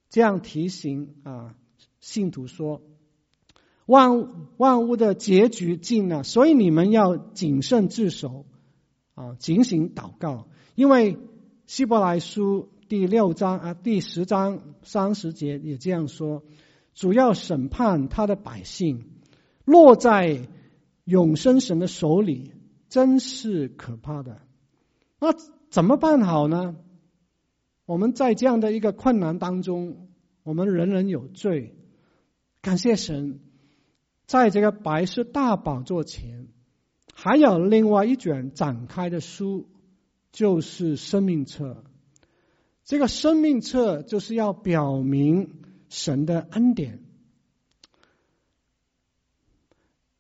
[0.10, 1.56] 这样提醒啊
[2.00, 2.82] 信徒说：
[3.86, 8.48] 万万物的结局近了，所以你们要谨慎自守
[9.14, 10.48] 啊，警醒祷告。
[10.74, 11.20] 因为
[11.68, 16.44] 希伯来书第六章啊第十章三十节也这样说：
[16.96, 19.06] 主要审判他的百姓，
[19.64, 20.48] 落在
[21.04, 22.54] 永生神的手里，
[22.90, 24.42] 真是可怕的。
[25.20, 25.36] 那。
[25.72, 26.78] 怎么办好呢？
[27.86, 30.08] 我们在这样的一个困难当中，
[30.44, 31.76] 我们人人有罪。
[32.62, 33.42] 感谢神，
[34.26, 36.48] 在这个白色大宝座前，
[37.14, 39.68] 还有另外一卷展开的书，
[40.32, 41.84] 就是生命册。
[42.86, 45.50] 这个生命册就是要表明
[45.90, 47.00] 神的恩典。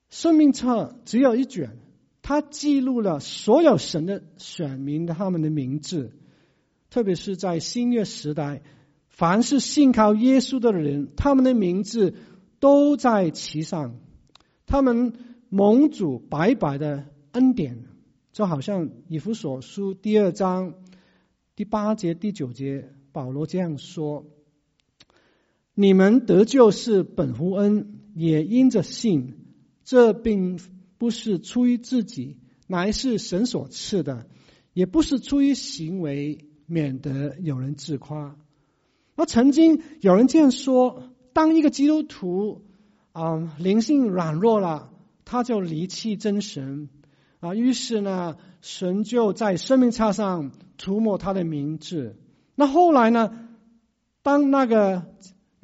[0.10, 1.78] 生命册只有一卷。
[2.28, 6.12] 它记录了所有神的选民的他们的名字，
[6.90, 8.64] 特别是在新约时代，
[9.10, 12.16] 凡是信靠耶稣的人，他们的名字
[12.60, 14.00] 都在其上。
[14.66, 15.14] 他们
[15.50, 17.86] 蒙主白白的恩典，
[18.32, 20.74] 就好像以弗所书第二章
[21.56, 24.26] 第八节、第九节，保罗这样说
[25.76, 29.36] ：“你们得救是本乎恩，也因着信，
[29.84, 30.60] 这并。”
[30.98, 34.28] 不是出于自己，乃是神所赐的；
[34.74, 38.38] 也不是出于行为，免得有人自夸。
[39.18, 42.64] 那曾经有人这样说：当一个基督徒
[43.12, 44.90] 啊灵性软弱了，
[45.26, 46.88] 他就离弃真神
[47.42, 52.16] 啊，于是呢，神就在生命册上涂抹他的名字。
[52.56, 53.50] 那后来呢，
[54.24, 55.14] 当那个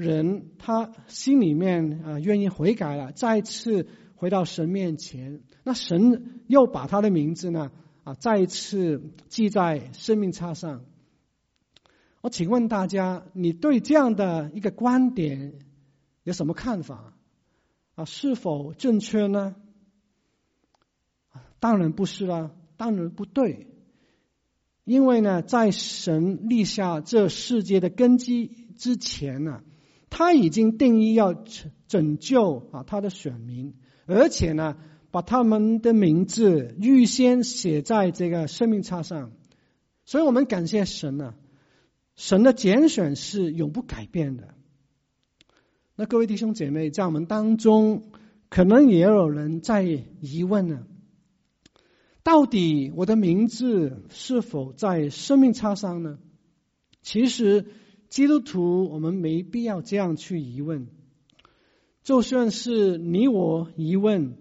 [0.02, 3.88] 人他心里面啊愿意悔改了，再次。
[4.22, 7.72] 回到神面前，那神又把他的名字呢
[8.04, 10.86] 啊再次记在生命册上。
[12.22, 15.54] 我请问大家，你对这样的一个观点
[16.22, 17.16] 有什么看法？
[17.96, 19.56] 啊，是否正确呢？
[21.60, 23.66] 当然不是啦，当然不对。
[24.84, 29.64] 因为呢，在神立下这世界的根基之前呢，
[30.12, 31.34] 他已经定义要
[31.88, 33.74] 拯救啊他的选民。
[34.06, 34.78] 而且呢，
[35.10, 39.32] 把他们的名字预先写在这个生命册上，
[40.06, 41.36] 所以我们感谢神呢、啊。
[42.16, 44.54] 神的拣选是永不改变的。
[45.96, 48.12] 那各位弟兄姐妹，在我们当中，
[48.50, 50.86] 可能也有人在疑问呢：
[52.22, 56.20] 到底我的名字是否在生命册上呢？
[57.02, 57.66] 其实，
[58.12, 60.90] 基督徒我们没必要这样去疑问。
[62.04, 64.36] 就算是你我疑问，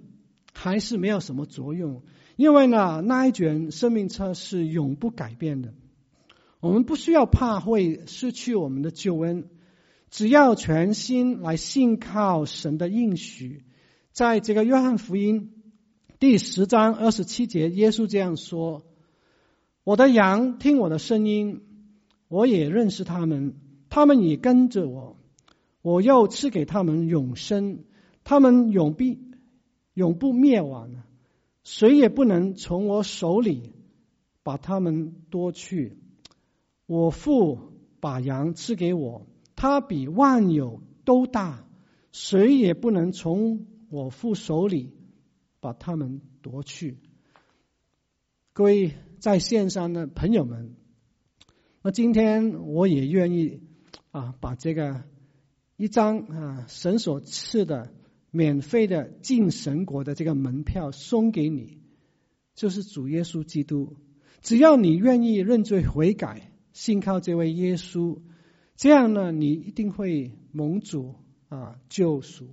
[0.52, 2.02] 还是没有什么作用，
[2.34, 5.72] 因为呢，那一卷生命册是永不改变的。
[6.58, 9.44] 我们不需要怕会失去我们的救恩，
[10.10, 13.62] 只要全心来信靠神的应许。
[14.10, 15.52] 在这个约翰福音
[16.18, 18.82] 第十章二十七节，耶稣这样说
[19.84, 21.62] ：“我的羊听我的声音，
[22.30, 23.54] 我也认识他们，
[23.90, 25.18] 他们也跟着我。”
[25.82, 27.84] 我要赐给他们永生，
[28.22, 29.18] 他们永必
[29.94, 30.90] 永不灭亡，
[31.64, 33.72] 谁也不能从我手里
[34.42, 35.96] 把他们夺去。
[36.84, 39.26] 我父把羊赐给我，
[39.56, 41.64] 他比万有都大，
[42.12, 44.92] 谁也不能从我父手里
[45.60, 46.98] 把他们夺去。
[48.52, 50.76] 各位在线上的朋友们，
[51.82, 53.60] 那今天我也愿意
[54.10, 55.04] 啊，把这个
[55.76, 57.90] 一张啊神所赐的
[58.30, 61.78] 免费的进神国的这个门票送给你，
[62.54, 63.96] 就是主耶稣基督。
[64.42, 68.18] 只要你愿意认罪悔改，信靠这位耶稣，
[68.76, 71.14] 这样呢，你一定会蒙主
[71.48, 72.48] 啊救赎。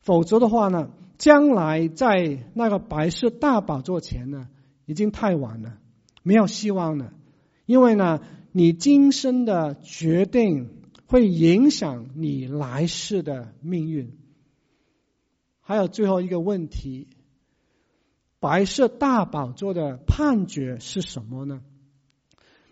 [0.00, 4.48] 否则的话呢，将来在那个白色大宝座前呢，
[4.86, 5.78] 已经太晚了，
[6.22, 7.12] 没有希望了。
[7.72, 8.20] 因为呢，
[8.52, 10.68] 你今生的决定
[11.06, 14.12] 会影响你来世的命运。
[15.62, 17.08] 还有最后一个问题：
[18.40, 21.62] 白色大宝座的判决是什么呢？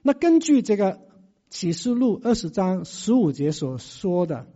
[0.03, 1.01] 那根据这个
[1.49, 4.49] 启示录二十章十五节所说的，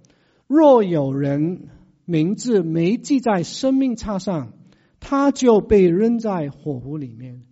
[0.46, 1.70] 若有人
[2.04, 4.52] 名字没记在生命册上，
[5.00, 7.44] 他就被扔在火湖里面。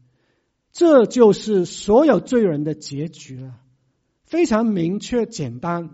[0.72, 3.60] 这就是所有罪人的结局了，
[4.24, 5.90] 非常明确简单。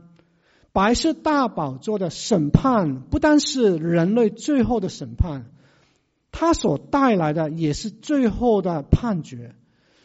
[0.73, 5.51] 白色大宝座的审判不单是人类最后的审判，
[6.31, 9.57] 它所带来的也是最后的判决。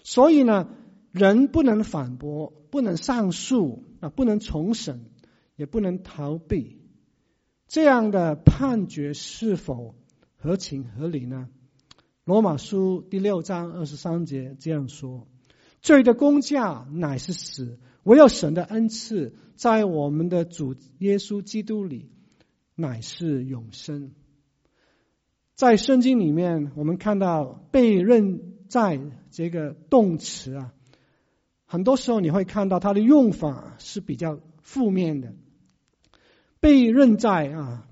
[0.03, 0.67] 所以呢，
[1.11, 5.05] 人不能反驳，不能上诉啊，不能重审，
[5.55, 6.82] 也不能逃避。
[7.67, 9.93] 这样的判决是否
[10.36, 11.49] 合情合理呢？
[12.26, 15.28] 罗马书第六章二十三节这样说
[15.84, 22.09] ：“罪的工价乃是死，唯有神的恩赐在我们的主耶稣基督里
[22.76, 24.13] 乃是永生。”
[25.53, 30.74] 在圣经里面，我们看到“被认在”这个动词啊，
[31.65, 35.34] 很多时候你会看到它的用法是比较负面的。
[36.61, 37.86] “被认在”啊，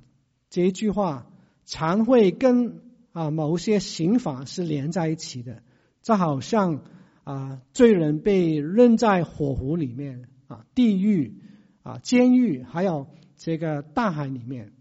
[0.49, 1.29] 这一句话
[1.65, 2.79] 常会跟
[3.13, 5.63] 啊，某些刑法是连在一起的，
[6.01, 6.81] 这好像
[7.23, 11.35] 啊，罪人被扔在火湖里面啊，地狱
[11.83, 14.71] 啊，监狱，还有这个大海里面。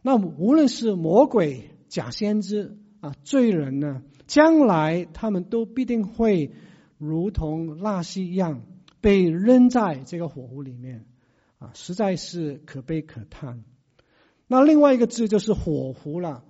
[0.00, 6.52] 那无论是魔鬼、假先知啊，罪人呢，将来他们都必定会
[6.96, 8.62] 如同那些一样
[9.02, 11.04] 被扔在这个火湖里面
[11.58, 13.64] 啊，实在是可悲可叹。
[14.46, 16.42] 那另外一个字就是火湖了。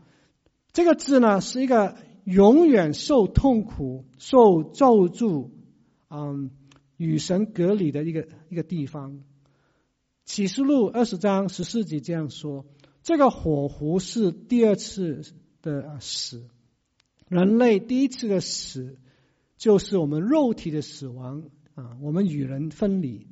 [0.76, 5.48] 这个字呢，是一个永远受痛苦、受咒诅，
[6.10, 6.50] 嗯，
[6.98, 9.22] 与神隔离的一个一个地方。
[10.26, 12.66] 启示录二十章十四节这样说：
[13.02, 15.22] 这个火湖是第二次
[15.62, 16.46] 的死，
[17.26, 18.98] 人类第一次的死
[19.56, 23.28] 就是我们肉体的死亡啊，我们与人分离；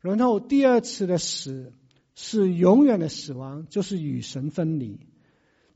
[0.00, 1.74] 然后第二次的死
[2.14, 4.98] 是永远的死亡，就是与神分离。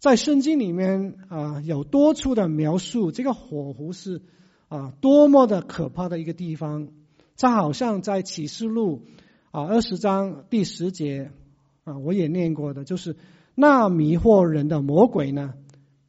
[0.05, 4.21] 在圣经里面啊，有多处的描述，这个火湖是
[4.69, 6.89] 啊多么的可怕的一个地方。
[7.39, 9.07] 它好像在启示录
[9.51, 11.31] 啊二十章第十节
[11.85, 13.17] 啊，我也念过的，就是
[13.55, 15.55] 那迷惑人的魔鬼呢，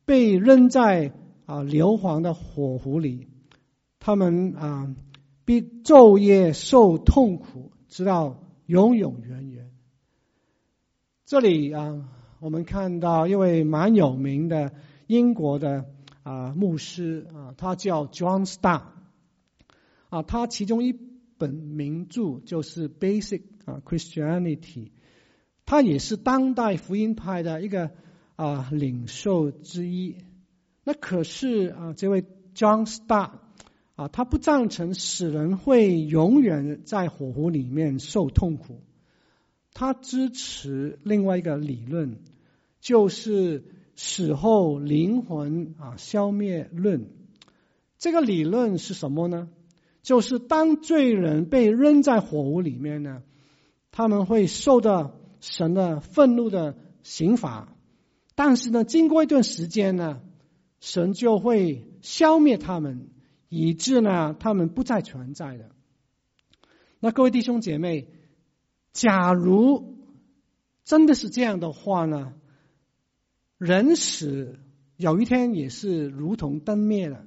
[0.03, 1.13] 被扔在
[1.45, 3.29] 啊硫磺的火湖里，
[3.99, 4.93] 他们啊
[5.45, 9.71] 必昼夜受痛苦，直到永永远远。
[11.25, 12.09] 这里啊。
[12.45, 14.71] 我们看到一位蛮有名的
[15.07, 15.85] 英国的
[16.21, 18.83] 啊牧师啊，他叫 John Star
[20.09, 20.95] 啊，他其中一
[21.39, 24.59] 本名著就是《Basic 啊 Christianity》，
[25.65, 27.89] 他也是当代福音派的一个
[28.35, 30.17] 啊领袖之一。
[30.83, 32.23] 那可是啊，这位
[32.53, 33.31] John Star
[33.95, 38.83] 啊，他不赞成死人会永远在火湖里面受痛苦，
[39.73, 42.19] 他支持另外一个理论。
[42.85, 43.63] 就是
[43.95, 47.07] 死后灵魂啊消灭论，
[47.97, 49.49] 这个理论是什么呢？
[50.03, 53.23] 就是当罪人被扔在火湖里面呢，
[53.89, 57.75] 他们会受到神的愤怒的刑罚，
[58.35, 60.21] 但是呢，经过一段时间呢，
[60.79, 63.07] 神就会消灭他们，
[63.49, 65.71] 以致呢，他们不再存在的。
[66.99, 68.09] 那各位弟兄姐妹，
[68.93, 69.95] 假如
[70.83, 72.35] 真的是这样的话呢？
[73.57, 74.59] 人死
[74.97, 77.25] 有一天也是如同灯灭了。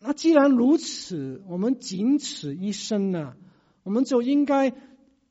[0.00, 3.36] 那既然如此，我们仅此一生呢，
[3.82, 4.72] 我们就应该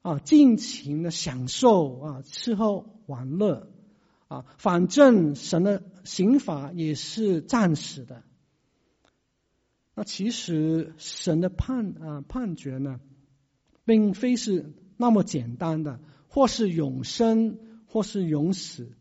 [0.02, 3.72] 啊尽情的享受啊吃喝玩乐
[4.28, 8.24] 啊，反正神的刑罚也是暂时的。
[9.96, 13.00] 那其实神的判啊判决呢，
[13.86, 18.92] 并非是那么简单的，或是永生，或是永死。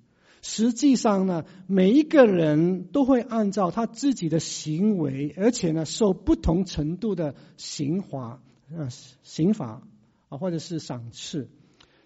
[0.49, 8.41] 实际上呢，每一个人都会按照他自己的行为，而且呢，受不同程度的刑罚、
[8.71, 8.89] 呃
[9.25, 9.83] 刑罚
[10.29, 11.51] 啊，或者是赏赐。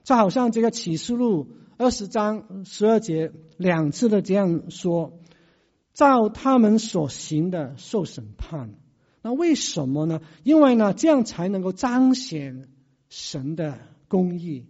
[0.05, 5.19] 就好像这个启示录二十章十二节两次的这样说，
[5.93, 8.75] 照他们所行的受审判。
[9.21, 10.23] 那为什么呢？
[10.45, 12.69] 因为呢，这样才能够彰显
[13.11, 13.79] 神的
[14.09, 14.65] 公义。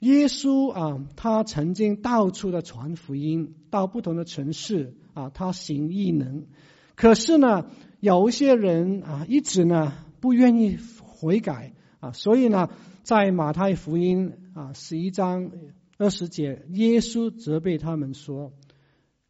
[0.00, 6.46] 耶稣啊，他曾经到处的传福音，到不同的城市啊，他行异能。
[6.96, 7.66] 可是呢，
[8.00, 12.68] 有一些人啊，一直呢不愿意悔改啊，所以呢，
[13.02, 15.50] 在马太福音啊十一章
[15.98, 18.52] 二十节，耶稣责备他们说：“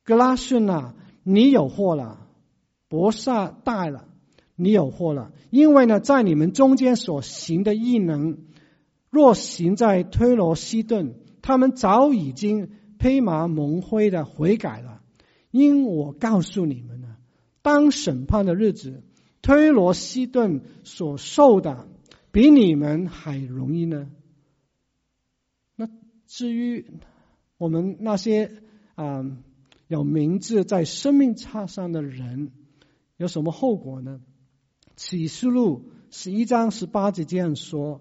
[0.05, 2.27] 格拉逊啊，你有祸了。”
[2.89, 4.09] 伯萨大了，
[4.57, 8.39] 你有祸了，因为呢，在你们中间所行的异能，
[9.11, 15.03] 若行在推罗西顿，他们早已经披麻蒙灰的悔改了。
[15.51, 17.17] 因我告诉你们呢，
[17.61, 19.03] 当审判的日子，
[19.43, 21.89] 推罗西顿所受的
[22.31, 24.09] 比你们还容易呢。
[25.77, 25.89] 那
[26.27, 26.87] 至于
[27.59, 28.63] 我们那些
[28.95, 29.25] 啊、
[29.89, 32.53] 有名字在生命册上的人。
[33.17, 34.23] 有什么后果呢？
[34.97, 38.01] 启示录十一章十八节这样说：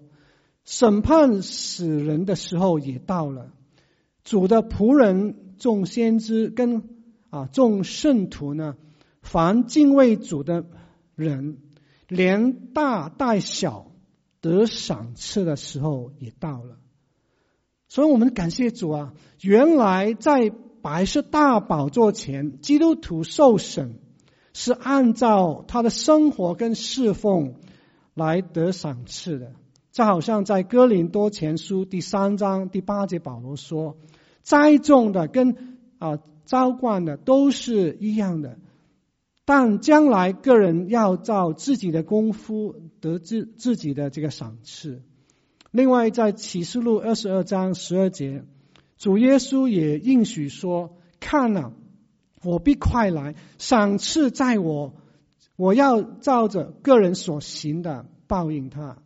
[0.64, 3.52] 审判死人的时候也到了。
[4.24, 6.88] 主的仆人众先知跟
[7.30, 8.76] 啊众圣徒呢，
[9.22, 10.64] 凡敬畏主的
[11.14, 11.58] 人，
[12.08, 13.90] 连大带小
[14.40, 16.78] 得赏赐的时候也到了。
[17.88, 19.14] 所以我们感谢主啊！
[19.40, 20.52] 原来在
[20.82, 23.98] 白色大宝座前，基督徒受审。
[24.52, 27.54] 是按照他的生活跟侍奉
[28.14, 29.52] 来得赏赐的，
[29.92, 33.96] 就好像在哥林多前书第三章第八节，保罗说
[34.42, 38.58] ：“栽种的跟啊浇灌的都是一样的，
[39.44, 45.02] 但将来个人要照自己的功夫得自自己的这个赏赐。”
[45.72, 48.44] 另外，在启示录二十二章十二节，
[48.96, 51.72] 主耶稣也应许说：“看了。”
[52.42, 54.94] 我必快来，赏赐在我，
[55.56, 58.96] 我要照着个人所行的报应他。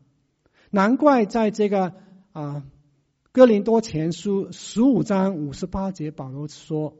[0.75, 1.95] 难怪在这个
[2.33, 2.67] 啊
[3.31, 6.97] 哥林多前书十五章五十八节，保罗说：“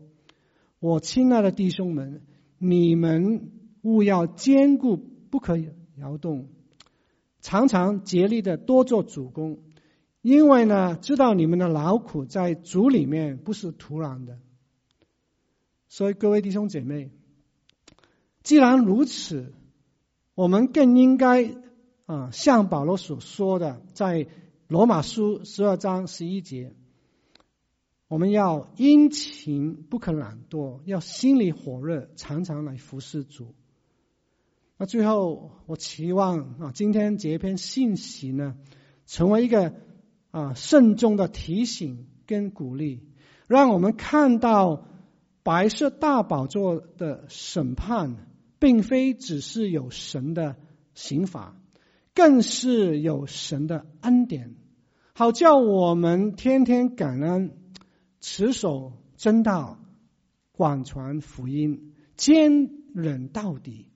[0.79, 2.23] 我亲爱的弟兄们，
[2.59, 3.51] 你们
[3.83, 5.59] 务要坚固，不可
[5.97, 6.51] 摇动，
[7.41, 9.59] 常常竭力的多做主工，
[10.23, 14.39] 因为呢，知道你们的劳苦在主里面不是徒然的。”
[15.91, 17.11] 所以各位弟兄姐妹，
[18.45, 19.53] 既然如此，
[20.37, 21.57] 我们更应该
[22.07, 24.27] 啊，像保罗所说的，在
[24.69, 26.75] 罗马书十二章十一节，
[28.09, 33.55] 我们要殷勤，不可懒惰，要心里火热，常常来服侍主。
[34.77, 38.57] 那最后，我期望啊，今天这篇信息呢，
[39.07, 39.75] 成为一个
[40.31, 43.03] 啊慎重的提醒跟鼓励，
[43.47, 44.87] 让我们看到。
[45.47, 50.57] 白色大宝座的审判，并非只是有神的
[50.95, 51.55] 刑罚，
[52.15, 54.55] 更是有神的恩典，
[55.15, 57.57] 好叫我们天天感恩，
[58.21, 59.79] 持守真道，
[60.53, 63.89] 广传福音，坚忍到底，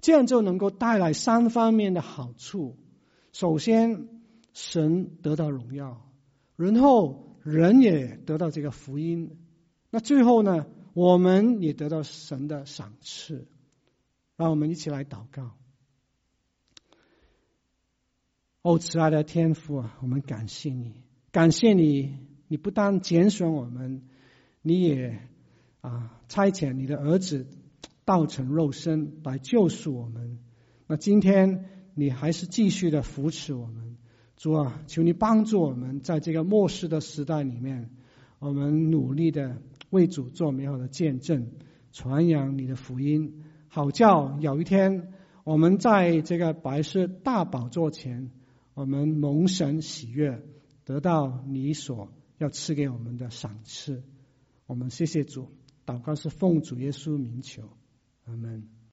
[0.00, 2.76] 这样就能够带来三方面的好处。
[3.32, 4.08] 首先，
[4.54, 6.10] 神得到荣耀，
[6.56, 9.36] 然后人也得到这个福音。
[9.90, 10.66] 那最后呢？
[10.94, 13.46] 我们也得到神的赏赐，
[14.36, 15.52] 让我们一起来祷告。
[18.68, 20.92] 哦，慈爱的天父啊，我们感谢你，
[21.32, 24.02] 感谢你，你不但拣选我们，
[24.60, 25.20] 你也
[25.80, 27.46] 啊差遣你的儿子
[28.04, 30.38] 道成肉身来救赎我们。
[30.86, 31.64] 那今天
[31.94, 33.96] 你还是继续的扶持我们，
[34.36, 37.88] 主啊，求你帮助我们，在这个末世的时代里面，
[38.38, 39.56] 我们努力的。
[39.88, 41.46] 为主做美好的见证，
[41.92, 45.14] 传扬你的福音，好叫有一天
[45.44, 48.30] 我们在这个白色大宝座前，
[48.78, 50.40] 我们蒙神喜悦，
[50.84, 54.04] 得到你所要赐给我们的赏赐。
[54.66, 55.48] 我们谢谢主，
[55.84, 57.76] 祷告是奉主耶稣名求，
[58.24, 58.77] 阿门。